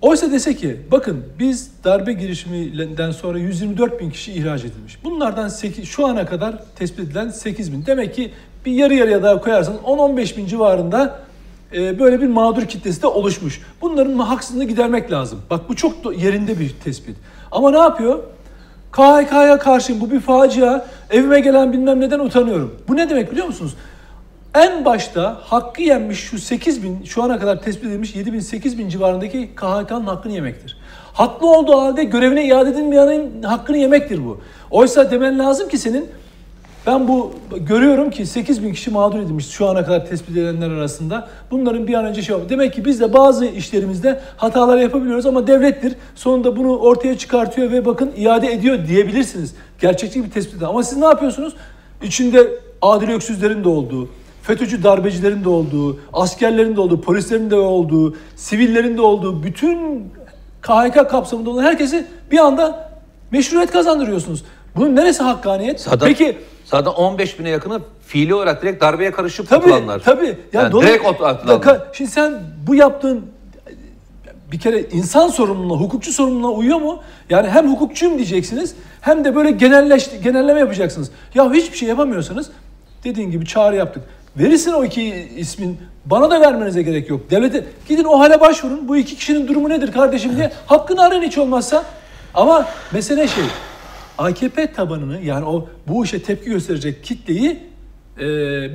[0.00, 5.04] Oysa dese ki bakın biz darbe girişiminden sonra 124 bin kişi ihraç edilmiş.
[5.04, 7.86] Bunlardan 8, şu ana kadar tespit edilen 8 bin.
[7.86, 8.30] Demek ki
[8.66, 11.20] bir yarı yarıya daha koyarsanız 10-15 bin civarında
[11.74, 13.60] e, böyle bir mağdur kitlesi de oluşmuş.
[13.80, 15.40] Bunların haksızlığını gidermek lazım.
[15.50, 17.16] Bak bu çok yerinde bir tespit.
[17.52, 18.18] Ama ne yapıyor?
[18.92, 20.86] KHK'ya karşı bu bir facia.
[21.10, 22.74] Evime gelen bilmem neden utanıyorum.
[22.88, 23.74] Bu ne demek biliyor musunuz?
[24.56, 28.78] En başta hakkı yenmiş şu 8 bin, şu ana kadar tespit edilmiş 7 bin, 8
[28.78, 30.76] bin civarındaki KHK'nın hakkını yemektir.
[31.12, 34.40] Haklı olduğu halde görevine iade edilmeyenin hakkını yemektir bu.
[34.70, 36.08] Oysa demen lazım ki senin,
[36.86, 41.28] ben bu görüyorum ki 8 bin kişi mağdur edilmiş şu ana kadar tespit edilenler arasında.
[41.50, 42.50] Bunların bir an önce şey yapıyor.
[42.50, 45.94] Demek ki biz de bazı işlerimizde hatalar yapabiliyoruz ama devlettir.
[46.14, 49.54] Sonunda bunu ortaya çıkartıyor ve bakın iade ediyor diyebilirsiniz.
[49.80, 50.62] Gerçekçi bir tespit.
[50.62, 51.54] Ama siz ne yapıyorsunuz?
[52.02, 52.48] İçinde
[52.82, 54.08] adil öksüzlerin de olduğu,
[54.46, 60.04] FETÖ'cü darbecilerin de olduğu, askerlerin de olduğu, polislerin de olduğu, sivillerin de olduğu, bütün
[60.62, 62.90] KHK kapsamında olan herkesi bir anda
[63.30, 64.44] meşruiyet kazandırıyorsunuz.
[64.76, 65.80] Bunun neresi hakkaniyet?
[65.80, 70.00] Zaten, Peki zaten 15 bine yakını fiili olarak direkt darbeye karışıp tabii atılanlar.
[70.02, 70.38] tabii.
[70.52, 71.80] Yani dolay- direkt atılanlar.
[71.92, 73.26] Şimdi sen bu yaptığın
[74.52, 77.00] bir kere insan sorumluluğuna, hukukçu sorumluluğuna uyuyor mu?
[77.30, 81.10] Yani hem hukukçuyum diyeceksiniz hem de böyle genelleş, genelleme yapacaksınız.
[81.34, 82.50] Ya hiçbir şey yapamıyorsanız
[83.04, 84.02] dediğin gibi çağrı yaptık.
[84.38, 85.04] Verirsin o iki
[85.36, 87.30] ismin bana da vermenize gerek yok.
[87.30, 88.88] Devlete gidin o hale başvurun.
[88.88, 91.84] Bu iki kişinin durumu nedir kardeşim diye hakkını arayın hiç olmazsa.
[92.34, 93.44] Ama mesele şey
[94.18, 97.62] AKP tabanını yani o bu işe tepki gösterecek kitleyi
[98.20, 98.24] e,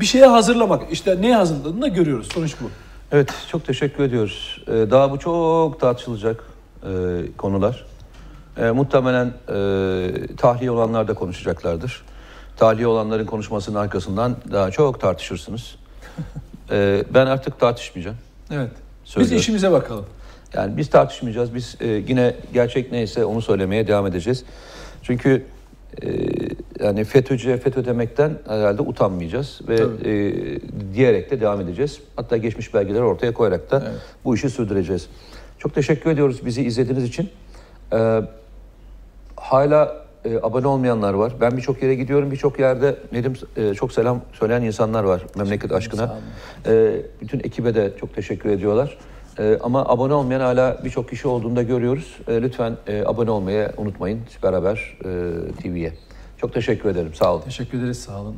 [0.02, 0.92] bir şeye hazırlamak.
[0.92, 2.28] İşte neye hazırladığını da görüyoruz.
[2.34, 2.66] Sonuç bu.
[3.12, 4.64] Evet, çok teşekkür ediyoruz.
[4.68, 6.44] Ee, Daha bu çok tartışılacak
[6.84, 6.90] e,
[7.38, 7.86] konular.
[8.58, 12.04] E, muhtemelen e, tahliye olanlar da konuşacaklardır.
[12.62, 15.76] Tahliye olanların konuşmasının arkasından daha çok tartışırsınız.
[16.72, 18.18] E, ben artık tartışmayacağım.
[18.52, 18.72] Evet.
[19.06, 19.38] Biz Söylüyorum.
[19.38, 20.06] işimize bakalım.
[20.54, 21.56] Yani biz tartışmayacağız.
[21.56, 24.44] Biz e, yine gerçek neyse onu söylemeye devam edeceğiz.
[25.04, 25.46] Çünkü
[26.04, 26.08] e,
[26.80, 30.10] yani FETÖ'cüye FETÖ demekten herhalde utanmayacağız ve Tabii.
[30.10, 32.00] e, diyerek de devam edeceğiz.
[32.16, 34.00] Hatta geçmiş belgeleri ortaya koyarak da Evet.
[34.26, 35.08] bu işi sürdüreceğiz.
[35.60, 37.30] Çok teşekkür ediyoruz bizi izlediğiniz için.
[37.94, 38.22] E,
[39.36, 41.34] hala e, abone olmayanlar var.
[41.42, 42.32] Ben birçok yere gidiyorum.
[42.32, 46.20] Birçok yerde Nedim e, çok selam söyleyen insanlar var memleket aşkına.
[46.66, 48.98] E, bütün ekibe de çok teşekkür ediyorlar.
[49.40, 52.18] E, ama abone olmayan hala birçok kişi olduğunu da görüyoruz.
[52.28, 55.08] E, lütfen e, abone olmayı unutmayın Süper Haber e,
[55.62, 55.94] TV'ye.
[56.38, 57.14] Çok teşekkür ederim.
[57.14, 57.42] Sağ olun.
[57.42, 58.00] Teşekkür ederiz.
[58.00, 58.36] Sağ olun.